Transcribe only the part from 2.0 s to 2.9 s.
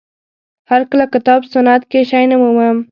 شی نه مومم